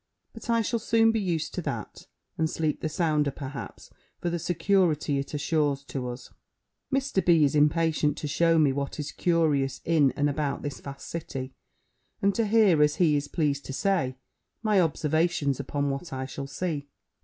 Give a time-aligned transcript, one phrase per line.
[0.33, 4.39] But I shall soon be used to that, and sleep the sounder, perhaps, for the
[4.39, 6.31] security it assures to us.
[6.91, 7.23] Mr.
[7.23, 7.43] B.
[7.43, 11.53] is impatient to shew me what is curious in and about this vast city,
[12.19, 14.17] and to hear, as he is pleased to say,
[14.63, 16.87] my observations upon what I shall see.